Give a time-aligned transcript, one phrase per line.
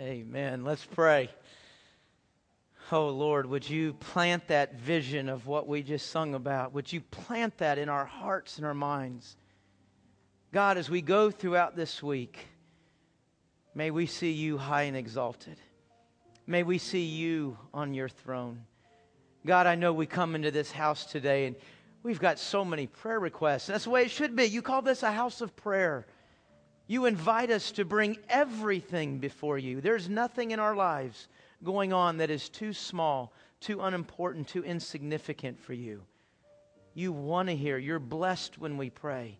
[0.00, 0.62] Amen.
[0.62, 1.28] Let's pray.
[2.92, 6.72] Oh, Lord, would you plant that vision of what we just sung about?
[6.72, 9.36] Would you plant that in our hearts and our minds?
[10.52, 12.38] God, as we go throughout this week,
[13.74, 15.58] may we see you high and exalted.
[16.46, 18.62] May we see you on your throne.
[19.44, 21.56] God, I know we come into this house today and
[22.04, 23.68] we've got so many prayer requests.
[23.68, 24.44] And that's the way it should be.
[24.44, 26.06] You call this a house of prayer.
[26.90, 29.82] You invite us to bring everything before you.
[29.82, 31.28] There's nothing in our lives
[31.62, 36.02] going on that is too small, too unimportant, too insignificant for you.
[36.94, 37.76] You want to hear.
[37.76, 39.38] You're blessed when we pray.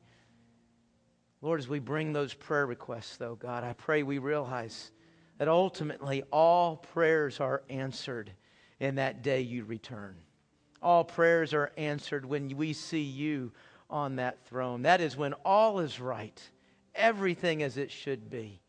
[1.40, 4.90] Lord, as we bring those prayer requests, though, God, I pray we realize
[5.38, 8.30] that ultimately all prayers are answered
[8.78, 10.16] in that day you return.
[10.82, 13.52] All prayers are answered when we see you
[13.88, 14.82] on that throne.
[14.82, 16.38] That is when all is right
[16.98, 18.60] everything as it should be.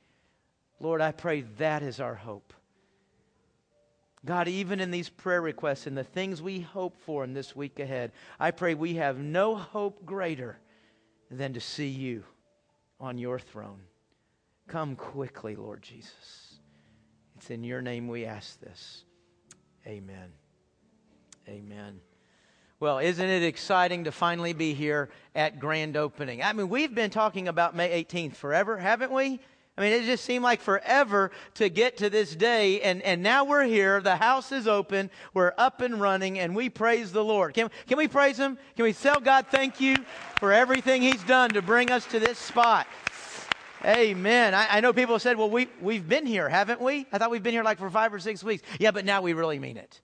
[0.80, 2.54] Lord, I pray that is our hope.
[4.26, 7.80] God, even in these prayer requests and the things we hope for in this week
[7.80, 10.60] ahead, I pray we have no hope greater
[11.32, 12.24] than to see you
[13.00, 13.82] on your throne.
[14.68, 16.60] Come quickly, Lord Jesus.
[17.38, 19.04] It's in your name we ask this.
[19.88, 20.32] Amen.
[21.48, 22.02] Amen.
[22.82, 26.42] Well, isn't it exciting to finally be here at grand opening?
[26.42, 29.42] I mean, we've been talking about May 18th forever, haven't we?
[29.78, 33.44] I mean, it just seemed like forever to get to this day, and, and now
[33.44, 34.00] we're here.
[34.00, 35.10] The house is open.
[35.34, 37.54] We're up and running, and we praise the Lord.
[37.54, 38.58] Can, can we praise Him?
[38.78, 39.98] Can we tell God thank you
[40.38, 42.88] for everything He's done to bring us to this spot?
[43.84, 44.54] Amen.
[44.54, 47.08] I, I know people said, well, we, we've been here, haven't we?
[47.12, 48.64] I thought we've been here like for five or six weeks.
[48.80, 50.02] Yeah, but now we really mean it.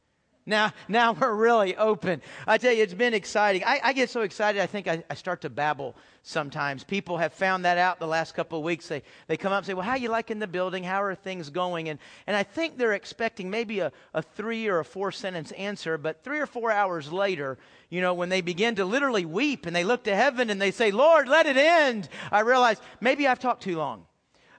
[0.47, 2.21] Now, now we're really open.
[2.45, 3.63] I tell you, it's been exciting.
[3.65, 6.83] I, I get so excited, I think I, I, start to babble sometimes.
[6.83, 8.87] People have found that out the last couple of weeks.
[8.87, 10.83] They, they come up and say, Well, how are you liking the building?
[10.83, 11.89] How are things going?
[11.89, 15.97] And, and I think they're expecting maybe a, a three or a four sentence answer,
[15.97, 17.57] but three or four hours later,
[17.89, 20.71] you know, when they begin to literally weep and they look to heaven and they
[20.71, 24.05] say, Lord, let it end, I realize maybe I've talked too long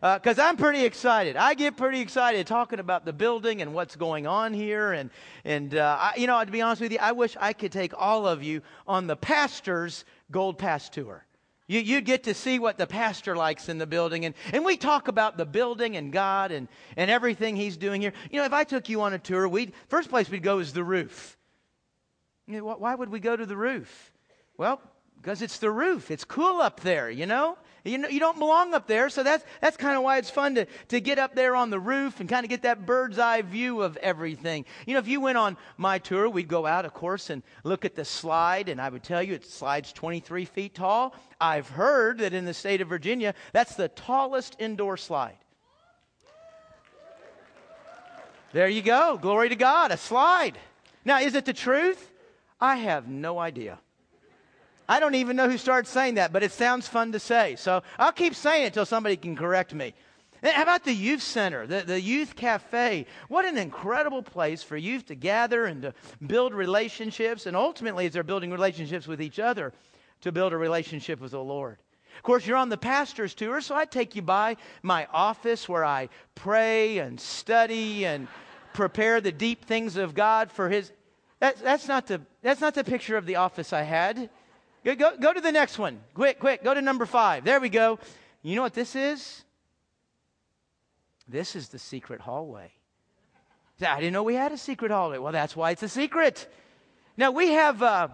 [0.01, 1.37] because uh, I'm pretty excited.
[1.37, 4.93] I get pretty excited talking about the building and what's going on here.
[4.93, 5.11] And,
[5.45, 7.93] and uh, I, you know, to be honest with you, I wish I could take
[7.97, 11.25] all of you on the pastor's Gold Pass tour.
[11.69, 14.25] You, you get to see what the pastor likes in the building.
[14.25, 18.13] And, and we talk about the building and God and, and everything he's doing here.
[18.31, 20.73] You know, if I took you on a tour, we'd, first place we'd go is
[20.73, 21.37] the roof.
[22.47, 24.13] You know, why would we go to the roof?
[24.57, 24.81] Well,
[25.17, 26.13] because it's the roof.
[26.13, 27.59] It's cool up there, you know?
[27.87, 30.57] You, know, you don't belong up there, so that's, that's kind of why it's fun
[30.57, 33.43] to, to get up there on the roof and kind of get that bird's eye
[33.43, 34.65] view of everything.
[34.87, 37.85] You know, if you went on my tour, we'd go out, of course, and look
[37.85, 41.15] at the slide, and I would tell you it slides 23 feet tall.
[41.41, 45.39] I've heard that in the state of Virginia, that's the tallest indoor slide.
[48.53, 49.19] There you go.
[49.21, 50.59] Glory to God, a slide.
[51.05, 52.11] Now, is it the truth?
[52.61, 53.79] I have no idea.
[54.89, 57.57] I don't even know who started saying that, but it sounds fun to say.
[57.57, 59.95] So I'll keep saying it until somebody can correct me.
[60.43, 63.07] Eh, how about the youth center, the, the youth cafe?
[63.29, 68.13] What an incredible place for youth to gather and to build relationships, and ultimately, as
[68.13, 69.73] they're building relationships with each other,
[70.21, 71.79] to build a relationship with the Lord.
[72.17, 75.85] Of course, you're on the pastor's tour, so I take you by my office where
[75.85, 78.29] I pray and study and
[78.73, 80.93] prepare the deep things of God for His.
[81.41, 84.31] That, that's, not the, that's not the picture of the office I had.
[84.95, 86.01] Go, go to the next one.
[86.15, 86.63] Quick, quick.
[86.63, 87.45] Go to number five.
[87.45, 87.99] There we go.
[88.43, 89.43] You know what this is?
[91.27, 92.71] This is the secret hallway.
[93.81, 95.19] I didn't know we had a secret hallway.
[95.19, 96.49] Well, that's why it's a secret.
[97.17, 97.83] Now, we have.
[97.83, 98.09] Uh,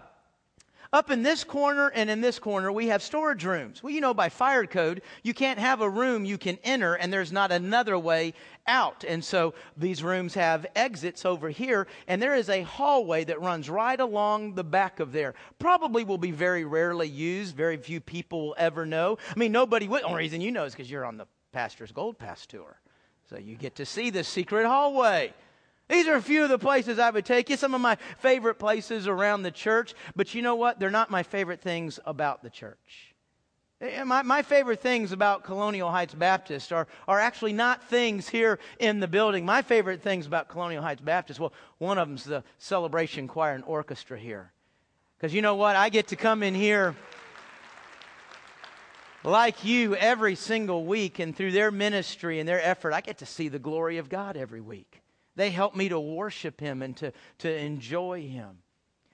[0.93, 3.81] up in this corner and in this corner, we have storage rooms.
[3.81, 7.11] Well, you know, by fire code, you can't have a room you can enter and
[7.11, 8.35] there's not another way
[8.67, 9.03] out.
[9.03, 13.69] And so these rooms have exits over here, and there is a hallway that runs
[13.69, 15.33] right along the back of there.
[15.59, 19.17] Probably will be very rarely used, very few people will ever know.
[19.29, 20.03] I mean, nobody would.
[20.03, 22.79] Only reason you know is because you're on the Pastor's Gold Pass tour.
[23.29, 25.33] So you get to see the secret hallway.
[25.89, 28.55] These are a few of the places I would take you, some of my favorite
[28.55, 29.93] places around the church.
[30.15, 30.79] But you know what?
[30.79, 33.13] They're not my favorite things about the church.
[33.81, 38.59] Eh, my, my favorite things about Colonial Heights Baptist are, are actually not things here
[38.79, 39.45] in the building.
[39.45, 43.63] My favorite things about Colonial Heights Baptist, well, one of them's the celebration choir and
[43.65, 44.51] orchestra here.
[45.17, 45.75] Because you know what?
[45.75, 46.95] I get to come in here
[49.25, 53.25] like you every single week, and through their ministry and their effort, I get to
[53.25, 55.02] see the glory of God every week.
[55.35, 58.59] They help me to worship Him and to, to enjoy Him.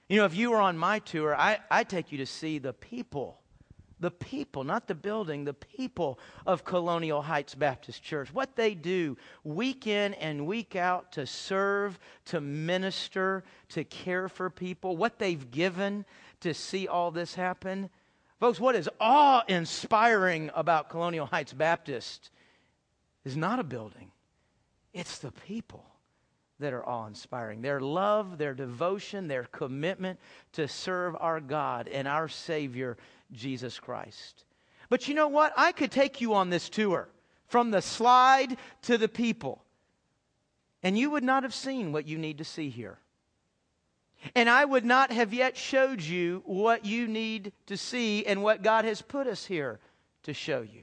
[0.08, 2.72] You know, if you were on my tour, I, I take you to see the
[2.72, 3.40] people
[4.00, 8.32] the people, not the building, the people of Colonial Heights Baptist Church.
[8.32, 14.48] What they do week in and week out to serve, to minister, to care for
[14.50, 16.06] people, what they've given
[16.40, 17.90] to see all this happen.
[18.40, 22.30] Folks, what is awe inspiring about Colonial Heights Baptist
[23.24, 24.10] is not a building,
[24.94, 25.89] it's the people
[26.60, 27.62] that are awe inspiring.
[27.62, 30.18] Their love, their devotion, their commitment
[30.52, 32.96] to serve our God and our Savior,
[33.32, 34.44] Jesus Christ.
[34.88, 35.52] But you know what?
[35.56, 37.08] I could take you on this tour
[37.46, 39.64] from the slide to the people,
[40.82, 42.98] and you would not have seen what you need to see here.
[44.34, 48.62] And I would not have yet showed you what you need to see and what
[48.62, 49.80] God has put us here
[50.24, 50.82] to show you.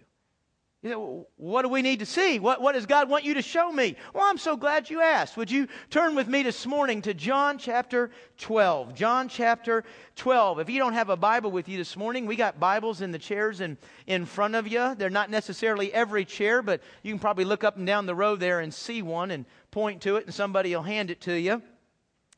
[0.93, 2.39] What do we need to see?
[2.39, 3.95] What, what does God want you to show me?
[4.13, 5.37] Well, I'm so glad you asked.
[5.37, 8.93] Would you turn with me this morning to John chapter 12?
[8.95, 9.83] John chapter
[10.15, 10.59] 12.
[10.59, 13.19] If you don't have a Bible with you this morning, we got Bibles in the
[13.19, 14.95] chairs in, in front of you.
[14.95, 18.35] They're not necessarily every chair, but you can probably look up and down the row
[18.35, 21.61] there and see one and point to it, and somebody will hand it to you.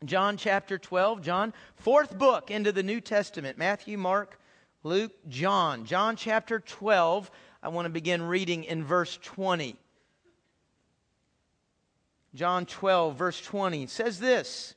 [0.06, 4.40] John chapter 12, John, fourth book into the New Testament Matthew, Mark,
[4.84, 5.84] Luke, John.
[5.84, 7.30] John chapter 12
[7.62, 9.76] I want to begin reading in verse 20.
[12.36, 14.76] John 12, verse 20 says this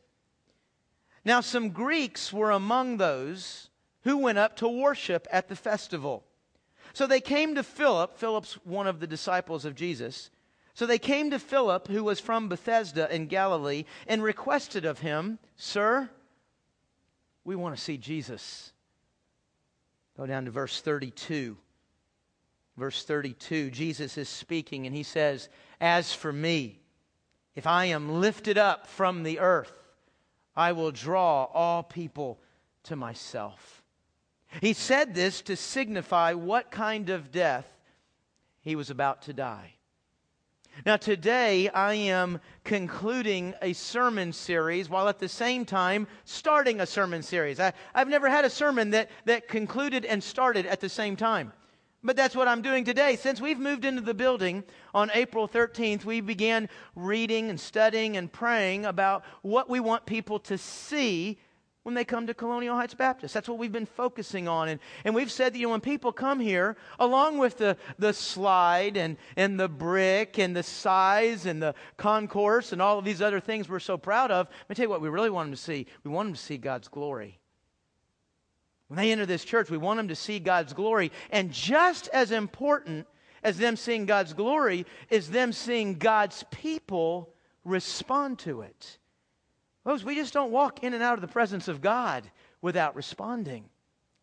[1.25, 3.69] Now some Greeks were among those
[4.03, 6.25] who went up to worship at the festival.
[6.93, 8.19] So they came to Philip.
[8.19, 10.31] Philip's one of the disciples of Jesus.
[10.75, 15.39] So they came to Philip, who was from Bethsaida in Galilee, and requested of him,
[15.57, 16.09] Sir,
[17.45, 18.73] we want to see Jesus.
[20.17, 21.57] Go down to verse 32.
[22.77, 25.49] Verse 32, Jesus is speaking and he says,
[25.81, 26.81] As for me,
[27.55, 29.73] if I am lifted up from the earth,
[30.57, 32.41] I will draw all people
[32.85, 33.83] to myself.
[34.61, 37.67] He said this to signify what kind of death
[38.61, 39.75] he was about to die.
[40.87, 46.87] Now, today I am concluding a sermon series while at the same time starting a
[46.87, 47.61] sermon series.
[47.61, 51.53] I, have never had a sermon that, that concluded and started at the same time.
[52.05, 53.15] But that's what I'm doing today.
[53.15, 58.31] Since we've moved into the building on April 13th, we began reading and studying and
[58.31, 61.39] praying about what we want people to see
[61.85, 63.35] when they come to Colonial Heights Baptist.
[63.35, 64.69] That's what we've been focusing on.
[64.69, 68.13] And, and we've said that you know, when people come here, along with the, the
[68.13, 73.23] slide and, and the brick and the size and the concourse and all of these
[73.23, 75.57] other things we're so proud of, let me tell you what we really want them
[75.57, 75.87] to see.
[76.05, 77.42] We want them to see God's glory.
[78.93, 81.13] When they enter this church, we want them to see God's glory.
[81.31, 83.07] And just as important
[83.43, 87.33] as them seeing God's glory is them seeing God's people
[87.65, 88.99] respond to it.
[89.83, 92.31] Folks, we just don't walk in and out of the presence of God
[92.61, 93.65] without responding.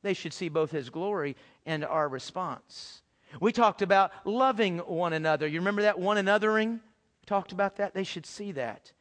[0.04, 1.36] They should see both His glory
[1.66, 3.01] and our response.
[3.42, 5.48] We talked about loving one another.
[5.48, 6.74] You remember that one anothering?
[6.74, 7.95] We talked about that.
[7.95, 8.92] They should see that.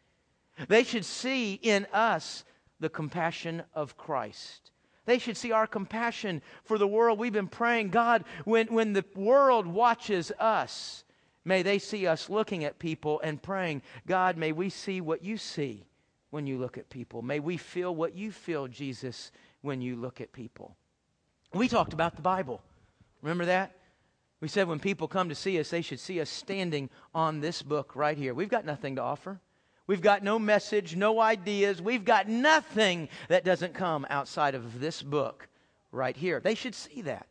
[0.67, 2.45] They should see in us
[2.81, 4.71] the compassion of Christ.
[5.09, 7.19] They should see our compassion for the world.
[7.19, 11.03] We've been praying, God, when, when the world watches us,
[11.47, 15.39] may they see us looking at people and praying, God, may we see what you
[15.39, 15.87] see
[16.29, 17.23] when you look at people.
[17.23, 19.33] May we feel what you feel, Jesus,
[19.63, 20.77] when you look at people.
[21.55, 22.61] We talked about the Bible.
[23.23, 23.79] Remember that?
[24.43, 27.63] We said when people come to see us, they should see us standing on this
[27.63, 28.35] book right here.
[28.35, 29.41] We've got nothing to offer.
[29.89, 31.81] We've got no message, no ideas.
[31.81, 35.49] We've got nothing that doesn't come outside of this book
[35.91, 36.41] right here.
[36.41, 37.27] They should see that.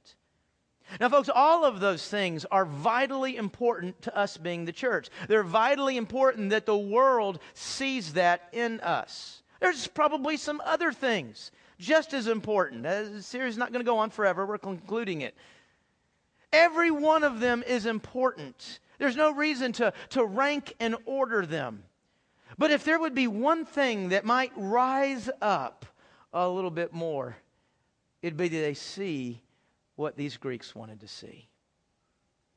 [0.99, 5.09] Now, folks, all of those things are vitally important to us being the church.
[5.27, 9.43] They're vitally important that the world sees that in us.
[9.59, 12.85] There's probably some other things just as important.
[12.85, 14.45] Uh, the series is not going to go on forever.
[14.45, 15.35] We're concluding it.
[16.51, 18.79] Every one of them is important.
[18.97, 21.83] There's no reason to, to rank and order them.
[22.57, 25.85] But if there would be one thing that might rise up
[26.33, 27.37] a little bit more,
[28.21, 29.41] it'd be that they see
[29.95, 31.47] what these Greeks wanted to see.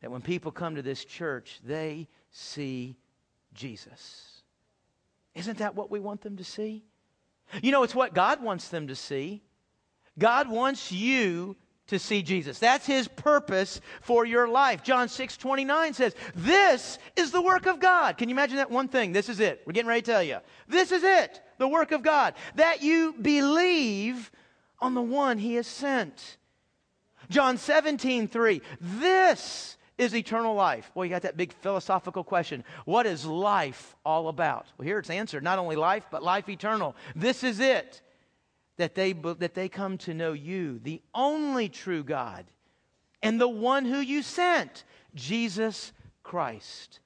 [0.00, 2.96] That when people come to this church, they see
[3.52, 4.42] Jesus.
[5.34, 6.84] Isn't that what we want them to see?
[7.62, 9.42] You know, it's what God wants them to see.
[10.18, 11.56] God wants you
[11.90, 12.58] to see Jesus.
[12.58, 14.82] That's his purpose for your life.
[14.82, 18.16] John 6 29 says, This is the work of God.
[18.16, 19.12] Can you imagine that one thing?
[19.12, 19.62] This is it.
[19.66, 20.38] We're getting ready to tell you.
[20.68, 22.34] This is it, the work of God.
[22.54, 24.30] That you believe
[24.78, 26.38] on the one he has sent.
[27.28, 28.62] John 17 3.
[28.80, 30.90] This is eternal life.
[30.94, 32.64] Well, you got that big philosophical question.
[32.86, 34.66] What is life all about?
[34.78, 36.96] Well, here it's answered not only life, but life eternal.
[37.14, 38.00] This is it
[38.80, 42.46] that they, that they come to know you, the only true God,
[43.22, 44.84] and the one who you sent,
[45.14, 47.00] Jesus Christ.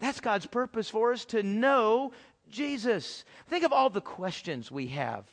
[0.00, 2.10] That's God's purpose for us to know
[2.50, 3.24] Jesus.
[3.48, 5.24] Think of all the questions we have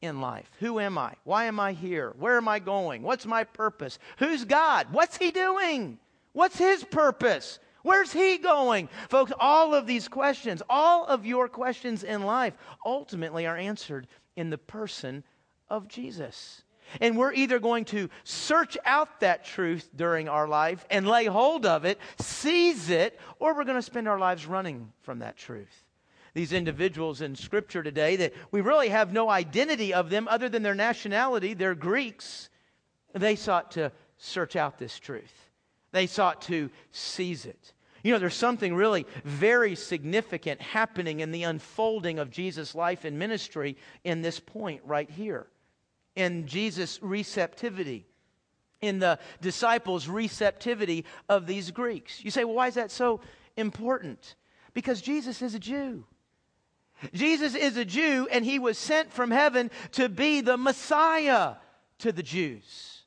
[0.00, 0.48] in life.
[0.60, 1.14] Who am I?
[1.24, 2.14] Why am I here?
[2.16, 3.02] Where am I going?
[3.02, 3.98] What's my purpose?
[4.18, 4.86] Who's God?
[4.92, 5.98] What's He doing?
[6.32, 7.58] What's His purpose?
[7.82, 8.88] Where's He going?
[9.08, 12.54] Folks, all of these questions, all of your questions in life
[12.86, 15.24] ultimately are answered in the person
[15.70, 16.62] of Jesus.
[17.00, 21.64] And we're either going to search out that truth during our life and lay hold
[21.66, 25.84] of it, seize it, or we're going to spend our lives running from that truth.
[26.34, 30.62] These individuals in Scripture today that we really have no identity of them other than
[30.62, 32.48] their nationality, they're Greeks,
[33.12, 35.32] they sought to search out this truth.
[35.92, 37.72] They sought to seize it.
[38.02, 43.18] You know, there's something really very significant happening in the unfolding of Jesus' life and
[43.18, 45.46] ministry in this point right here
[46.20, 48.06] in Jesus' receptivity,
[48.80, 52.22] in the disciples' receptivity of these Greeks.
[52.22, 53.20] You say, well, why is that so
[53.56, 54.34] important?
[54.74, 56.04] Because Jesus is a Jew.
[57.14, 61.54] Jesus is a Jew, and he was sent from heaven to be the Messiah
[61.98, 63.04] to the Jews.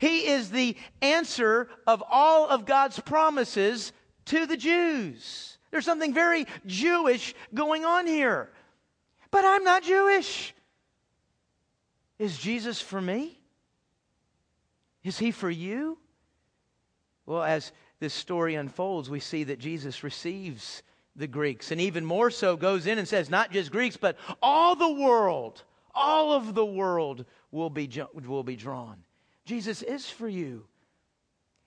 [0.00, 3.92] He is the answer of all of God's promises
[4.26, 5.58] to the Jews.
[5.70, 8.50] There's something very Jewish going on here.
[9.30, 10.54] But I'm not Jewish.
[12.18, 13.38] Is Jesus for me?
[15.04, 15.98] Is he for you?
[17.26, 20.82] Well, as this story unfolds, we see that Jesus receives
[21.14, 24.76] the Greeks and even more so goes in and says, not just Greeks, but all
[24.76, 25.62] the world,
[25.94, 27.90] all of the world will be,
[28.26, 28.96] will be drawn.
[29.44, 30.64] Jesus is for you.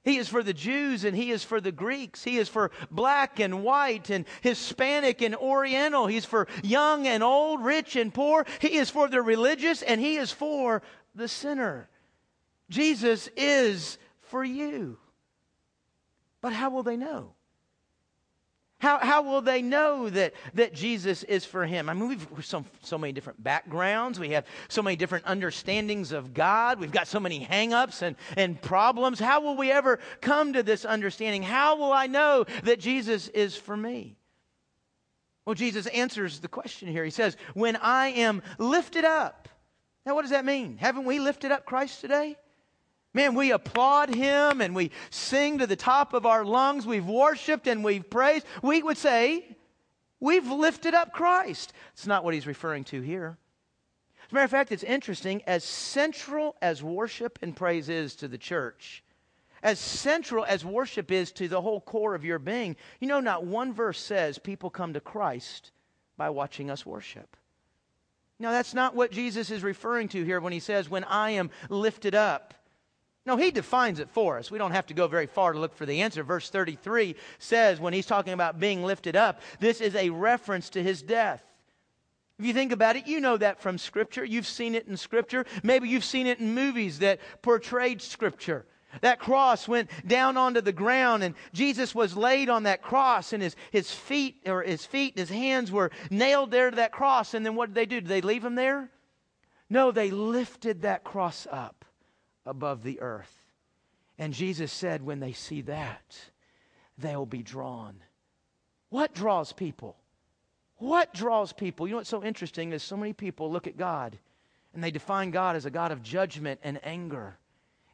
[0.03, 2.23] He is for the Jews and he is for the Greeks.
[2.23, 6.07] He is for black and white and Hispanic and Oriental.
[6.07, 8.45] He's for young and old, rich and poor.
[8.59, 10.81] He is for the religious and he is for
[11.15, 11.89] the sinner.
[12.69, 14.97] Jesus is for you.
[16.41, 17.33] But how will they know?
[18.79, 21.89] How, how will they know that, that Jesus is for him?
[21.89, 24.19] I mean, we've so, so many different backgrounds.
[24.21, 26.79] We have so many different understandings of God.
[26.79, 29.19] We've got so many hangups and, and problems.
[29.19, 31.43] How will we ever come to this understanding?
[31.43, 34.15] How will I know that Jesus is for me?
[35.45, 37.03] Well, Jesus answers the question here.
[37.03, 39.49] He says, When I am lifted up.
[40.05, 40.77] Now, what does that mean?
[40.77, 42.37] Haven't we lifted up Christ today?
[43.13, 46.85] Man, we applaud him and we sing to the top of our lungs.
[46.85, 48.45] We've worshiped and we've praised.
[48.61, 49.57] We would say,
[50.19, 51.73] we've lifted up Christ.
[51.93, 53.37] It's not what he's referring to here.
[54.25, 55.41] As a matter of fact, it's interesting.
[55.47, 59.03] As central as worship and praise is to the church,
[59.63, 63.43] as central as worship is to the whole core of your being, you know, not
[63.43, 65.71] one verse says people come to Christ
[66.15, 67.35] by watching us worship.
[68.37, 71.49] Now, that's not what Jesus is referring to here when he says, When I am
[71.67, 72.53] lifted up.
[73.29, 74.49] No, he defines it for us.
[74.49, 76.23] We don't have to go very far to look for the answer.
[76.23, 80.81] Verse 33 says, when he's talking about being lifted up, this is a reference to
[80.81, 81.43] his death.
[82.39, 84.25] If you think about it, you know that from Scripture.
[84.25, 85.45] You've seen it in Scripture.
[85.61, 88.65] Maybe you've seen it in movies that portrayed Scripture.
[89.01, 93.43] That cross went down onto the ground, and Jesus was laid on that cross, and
[93.43, 97.35] his, his feet or his feet and his hands were nailed there to that cross.
[97.35, 98.01] And then what did they do?
[98.01, 98.89] Did they leave him there?
[99.69, 101.85] No, they lifted that cross up
[102.45, 103.35] above the earth.
[104.17, 106.17] And Jesus said, when they see that,
[106.97, 107.95] they'll be drawn.
[108.89, 109.95] What draws people?
[110.77, 111.87] What draws people?
[111.87, 114.17] You know what's so interesting is so many people look at God
[114.73, 117.37] and they define God as a God of judgment and anger.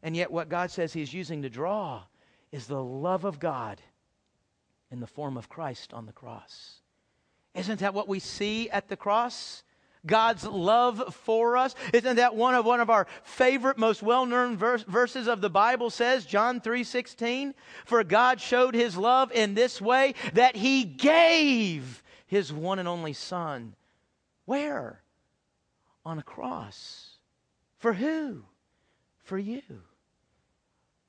[0.04, 2.04] And yet, what God says He's using to draw
[2.52, 3.82] is the love of God
[4.92, 6.82] in the form of Christ on the cross.
[7.54, 9.64] Isn't that what we see at the cross?
[10.06, 11.76] God's love for us.
[11.94, 15.90] Isn't that one of one of our favorite, most well-known verse, verses of the Bible
[15.90, 17.54] says, John 3:16,
[17.86, 23.14] "For God showed his love in this way that he gave his one and only
[23.14, 23.76] son."
[24.46, 25.02] Where?
[26.06, 27.18] On a cross.
[27.78, 28.44] For who?
[29.24, 29.62] For you.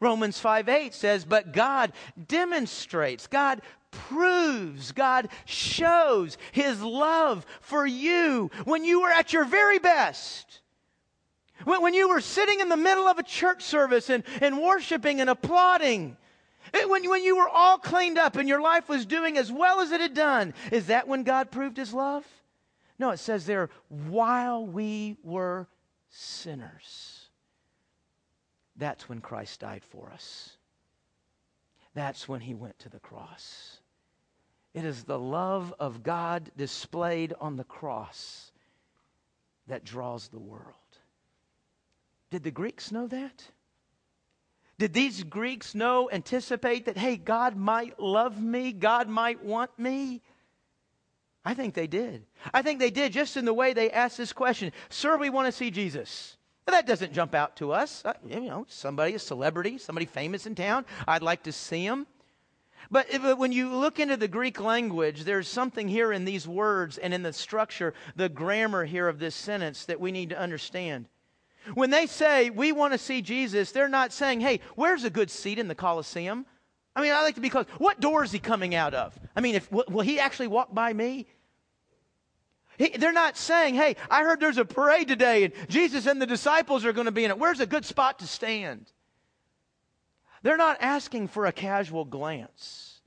[0.00, 1.92] Romans 5 8 says, But God
[2.28, 9.78] demonstrates, God proves, God shows His love for you when you were at your very
[9.78, 10.60] best.
[11.64, 15.20] When, when you were sitting in the middle of a church service and, and worshiping
[15.20, 16.16] and applauding.
[16.72, 19.92] When, when you were all cleaned up and your life was doing as well as
[19.92, 20.52] it had done.
[20.70, 22.26] Is that when God proved His love?
[22.98, 25.68] No, it says there, while we were
[26.08, 27.25] sinners.
[28.76, 30.56] That's when Christ died for us.
[31.94, 33.78] That's when he went to the cross.
[34.74, 38.52] It is the love of God displayed on the cross
[39.68, 40.74] that draws the world.
[42.30, 43.44] Did the Greeks know that?
[44.78, 50.20] Did these Greeks know, anticipate that, hey, God might love me, God might want me?
[51.46, 52.26] I think they did.
[52.52, 55.46] I think they did just in the way they asked this question Sir, we want
[55.46, 56.35] to see Jesus.
[56.72, 58.02] That doesn't jump out to us.
[58.04, 62.06] Uh, you know, somebody, a celebrity, somebody famous in town, I'd like to see him.
[62.90, 66.98] But, but when you look into the Greek language, there's something here in these words
[66.98, 71.06] and in the structure, the grammar here of this sentence that we need to understand.
[71.74, 75.30] When they say, we want to see Jesus, they're not saying, hey, where's a good
[75.30, 76.46] seat in the Colosseum?
[76.94, 77.66] I mean, I like to be close.
[77.78, 79.18] What door is he coming out of?
[79.34, 81.26] I mean, if, will, will he actually walk by me?
[82.78, 86.26] He, they're not saying, hey, I heard there's a parade today and Jesus and the
[86.26, 87.38] disciples are going to be in it.
[87.38, 88.92] Where's a good spot to stand?
[90.42, 93.00] They're not asking for a casual glance.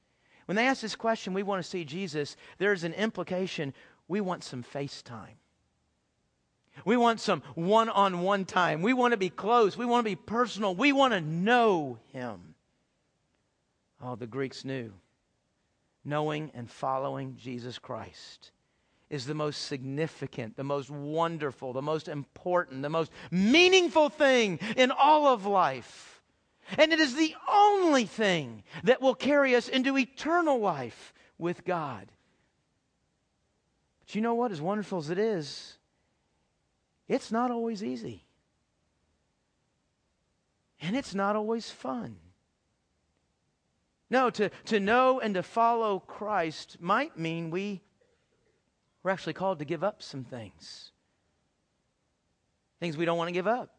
[0.45, 3.73] When they ask this question, we want to see Jesus, there's an implication
[4.07, 5.35] we want some face time.
[6.85, 8.81] We want some one on one time.
[8.81, 9.77] We want to be close.
[9.77, 10.73] We want to be personal.
[10.73, 12.55] We want to know Him.
[14.01, 14.93] Oh, the Greeks knew.
[16.05, 18.51] Knowing and following Jesus Christ
[19.09, 24.91] is the most significant, the most wonderful, the most important, the most meaningful thing in
[24.91, 26.21] all of life.
[26.77, 32.11] And it is the only thing that will carry us into eternal life with God.
[34.01, 34.51] But you know what?
[34.51, 35.77] As wonderful as it is,
[37.07, 38.25] it's not always easy.
[40.81, 42.17] And it's not always fun.
[44.11, 47.81] No, to, to know and to follow Christ might mean we,
[49.03, 50.91] we're actually called to give up some things.
[52.79, 53.75] Things we don't want to give up.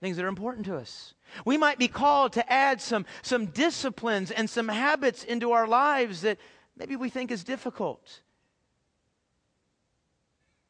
[0.00, 1.14] Things that are important to us.
[1.44, 6.22] We might be called to add some, some disciplines and some habits into our lives
[6.22, 6.38] that
[6.76, 8.22] maybe we think is difficult.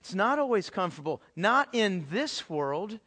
[0.00, 2.98] It's not always comfortable, not in this world,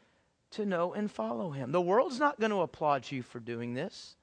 [0.52, 1.72] to know and follow Him.
[1.72, 4.16] The world's not going to applaud you for doing this.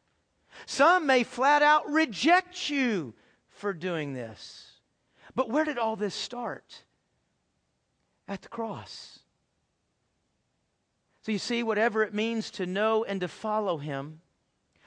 [0.66, 3.14] Some may flat out reject you
[3.49, 4.70] for doing this.
[5.34, 6.84] But where did all this start?
[8.28, 9.20] At the cross.
[11.23, 14.21] So you see, whatever it means to know and to follow Him,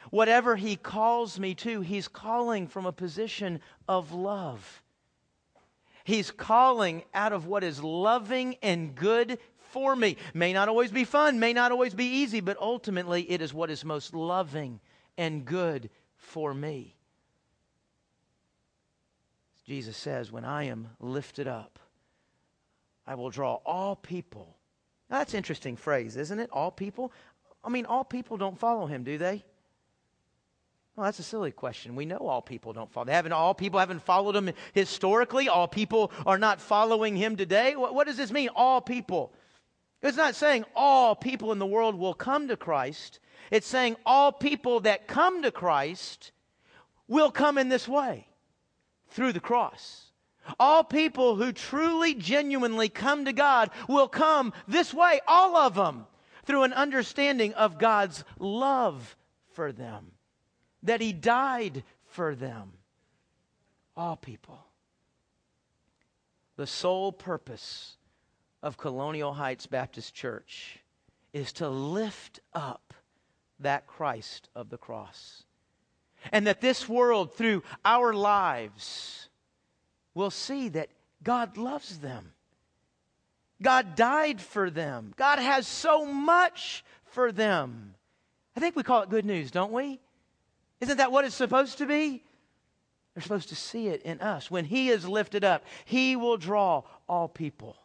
[0.10, 4.82] whatever He calls me to, He's calling from a position of love.
[6.03, 9.39] He's calling out of what is loving and good
[9.71, 10.17] for me.
[10.34, 13.69] May not always be fun, may not always be easy, but ultimately it is what
[13.69, 14.79] is most loving
[15.17, 16.95] and good for me.
[19.65, 21.80] Jesus says, When I am lifted up,
[23.08, 24.58] I will draw all people.
[25.10, 26.49] Now, that's an interesting phrase, isn't it?
[26.52, 27.12] All people?
[27.63, 29.43] I mean, all people don't follow him, do they?
[30.95, 31.95] Well, that's a silly question.
[31.95, 33.06] We know all people don't follow.
[33.06, 35.49] They haven't, all people haven't followed him historically.
[35.49, 37.76] All people are not following him today.
[37.76, 38.49] What, what does this mean?
[38.56, 39.34] All people.
[40.04, 43.19] It's not saying all people in the world will come to Christ.
[43.49, 46.32] It's saying all people that come to Christ
[47.08, 48.28] will come in this way
[49.13, 50.12] through the cross.
[50.60, 56.06] All people who truly, genuinely come to God will come this way, all of them,
[56.45, 59.15] through an understanding of God's love
[59.54, 60.12] for them
[60.84, 62.73] that he died for them.
[63.95, 64.60] All people.
[66.56, 67.97] The sole purpose
[68.62, 70.80] of Colonial Heights Baptist Church
[71.32, 72.93] is to lift up
[73.60, 75.43] that Christ of the cross.
[76.31, 79.29] And that this world, through our lives,
[80.13, 80.89] will see that
[81.23, 82.33] God loves them.
[83.62, 85.13] God died for them.
[85.15, 87.95] God has so much for them.
[88.55, 89.99] I think we call it good news, don't we?
[90.81, 92.23] Isn't that what it's supposed to be?
[93.13, 94.49] They're supposed to see it in us.
[94.49, 97.77] When He is lifted up, He will draw all people.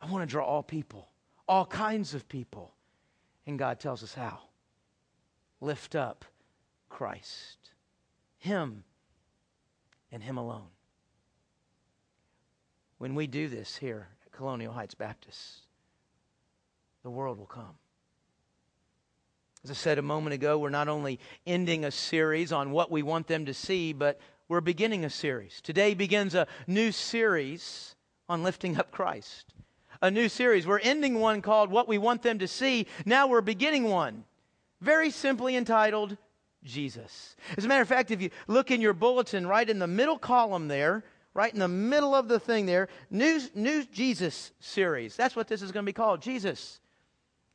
[0.00, 1.08] I want to draw all people,
[1.46, 2.72] all kinds of people.
[3.46, 4.38] And God tells us how.
[5.60, 6.24] Lift up
[6.90, 7.70] Christ,
[8.36, 8.84] Him,
[10.12, 10.68] and Him alone.
[12.98, 15.62] When we do this here at Colonial Heights Baptist,
[17.02, 17.78] the world will come.
[19.64, 23.02] As I said a moment ago, we're not only ending a series on what we
[23.02, 25.60] want them to see, but we're beginning a series.
[25.62, 27.94] Today begins a new series
[28.28, 29.54] on lifting up Christ.
[30.02, 30.66] A new series.
[30.66, 32.86] We're ending one called What We Want Them to See.
[33.04, 34.24] Now we're beginning one
[34.80, 36.16] very simply entitled
[36.64, 37.36] Jesus.
[37.56, 40.18] As a matter of fact, if you look in your bulletin, right in the middle
[40.18, 45.16] column there, right in the middle of the thing there, new, new Jesus series.
[45.16, 46.80] That's what this is going to be called Jesus.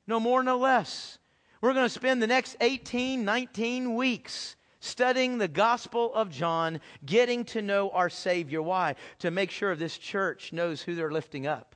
[0.07, 1.17] No more, no less.
[1.61, 7.43] We're going to spend the next 18, 19 weeks studying the Gospel of John, getting
[7.45, 8.61] to know our Savior.
[8.61, 8.95] Why?
[9.19, 11.74] To make sure this church knows who they're lifting up,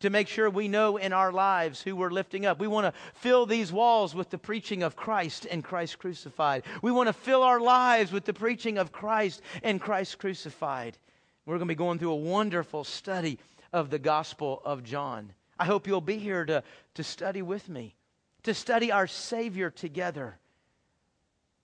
[0.00, 2.58] to make sure we know in our lives who we're lifting up.
[2.58, 6.64] We want to fill these walls with the preaching of Christ and Christ crucified.
[6.82, 10.98] We want to fill our lives with the preaching of Christ and Christ crucified.
[11.44, 13.38] We're going to be going through a wonderful study
[13.72, 15.32] of the Gospel of John.
[15.58, 16.62] I hope you'll be here to,
[16.94, 17.94] to study with me,
[18.44, 20.38] to study our Savior together,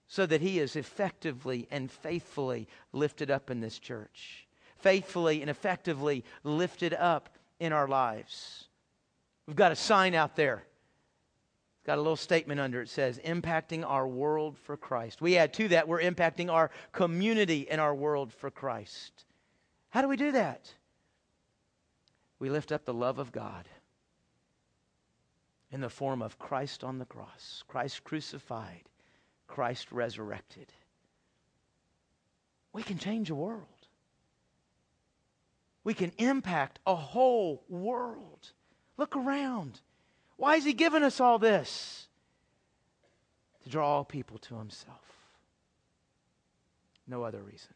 [0.08, 4.46] so that He is effectively and faithfully lifted up in this church,
[4.76, 8.64] faithfully and effectively lifted up in our lives.
[9.46, 10.64] We've got a sign out there.
[11.78, 12.88] It's got a little statement under it.
[12.88, 15.20] says, impacting our world for Christ.
[15.20, 19.24] We add to that, we're impacting our community and our world for Christ.
[19.90, 20.72] How do we do that?
[22.38, 23.68] We lift up the love of God
[25.70, 28.88] in the form of Christ on the cross, Christ crucified,
[29.46, 30.72] Christ resurrected.
[32.72, 33.75] We can change a world.
[35.86, 38.50] We can impact a whole world.
[38.96, 39.80] Look around.
[40.36, 42.08] Why has He given us all this?
[43.62, 44.98] To draw all people to Himself.
[47.06, 47.72] No other reason.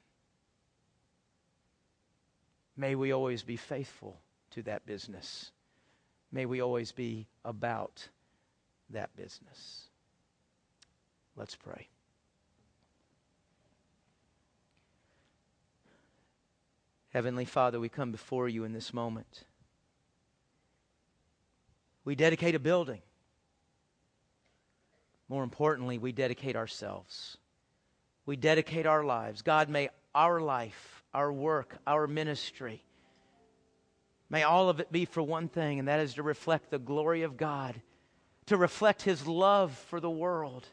[2.77, 4.19] May we always be faithful
[4.51, 5.53] to that business.
[6.33, 8.09] May we always be about
[8.91, 9.85] that business.
[11.37, 11.87] Let's pray.
[17.11, 19.45] Heavenly Father, we come before you in this moment.
[22.05, 23.03] We dedicate a building.
[25.29, 27.37] More importantly, we dedicate ourselves.
[28.27, 29.43] We dedicate our lives.
[29.43, 32.83] God, may our life, our work, our ministry,
[34.29, 37.23] may all of it be for one thing, and that is to reflect the glory
[37.23, 37.81] of God,
[38.47, 40.67] to reflect His love for the world,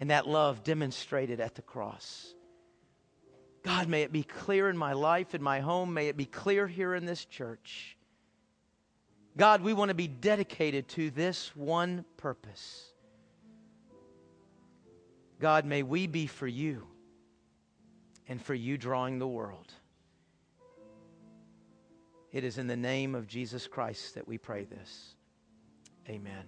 [0.00, 2.34] and that love demonstrated at the cross.
[3.66, 5.92] God, may it be clear in my life, in my home.
[5.92, 7.96] May it be clear here in this church.
[9.36, 12.92] God, we want to be dedicated to this one purpose.
[15.40, 16.86] God, may we be for you
[18.28, 19.72] and for you drawing the world.
[22.30, 25.16] It is in the name of Jesus Christ that we pray this.
[26.08, 26.44] Amen.